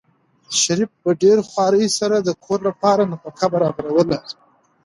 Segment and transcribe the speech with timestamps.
[0.61, 4.17] شریف په ډېرې خوارۍ سره د کور لپاره نفقه برابروله.